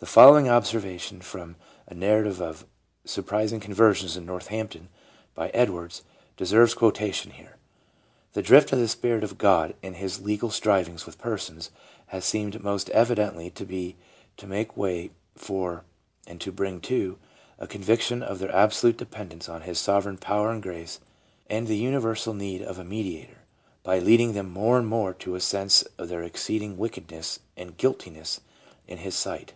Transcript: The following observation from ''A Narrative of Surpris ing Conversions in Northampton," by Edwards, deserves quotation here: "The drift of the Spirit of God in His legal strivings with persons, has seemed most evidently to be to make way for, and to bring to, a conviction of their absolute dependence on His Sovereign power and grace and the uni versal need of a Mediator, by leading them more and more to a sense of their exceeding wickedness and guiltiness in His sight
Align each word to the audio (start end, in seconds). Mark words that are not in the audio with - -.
The 0.00 0.10
following 0.10 0.50
observation 0.50 1.22
from 1.22 1.56
''A 1.88 1.94
Narrative 1.94 2.38
of 2.38 2.66
Surpris 3.06 3.52
ing 3.54 3.60
Conversions 3.60 4.18
in 4.18 4.26
Northampton," 4.26 4.90
by 5.34 5.48
Edwards, 5.54 6.02
deserves 6.36 6.74
quotation 6.74 7.30
here: 7.30 7.56
"The 8.34 8.42
drift 8.42 8.70
of 8.74 8.78
the 8.80 8.88
Spirit 8.88 9.24
of 9.24 9.38
God 9.38 9.74
in 9.80 9.94
His 9.94 10.20
legal 10.20 10.50
strivings 10.50 11.06
with 11.06 11.16
persons, 11.16 11.70
has 12.08 12.26
seemed 12.26 12.62
most 12.62 12.90
evidently 12.90 13.48
to 13.52 13.64
be 13.64 13.96
to 14.36 14.46
make 14.46 14.76
way 14.76 15.10
for, 15.36 15.84
and 16.26 16.38
to 16.42 16.52
bring 16.52 16.82
to, 16.82 17.18
a 17.58 17.66
conviction 17.66 18.22
of 18.22 18.40
their 18.40 18.54
absolute 18.54 18.98
dependence 18.98 19.48
on 19.48 19.62
His 19.62 19.78
Sovereign 19.78 20.18
power 20.18 20.50
and 20.50 20.62
grace 20.62 21.00
and 21.48 21.66
the 21.66 21.78
uni 21.78 21.96
versal 21.96 22.36
need 22.36 22.60
of 22.60 22.78
a 22.78 22.84
Mediator, 22.84 23.38
by 23.82 23.98
leading 24.00 24.34
them 24.34 24.50
more 24.50 24.76
and 24.76 24.86
more 24.86 25.14
to 25.14 25.34
a 25.34 25.40
sense 25.40 25.80
of 25.96 26.10
their 26.10 26.22
exceeding 26.22 26.76
wickedness 26.76 27.38
and 27.56 27.78
guiltiness 27.78 28.42
in 28.86 28.98
His 28.98 29.14
sight 29.14 29.54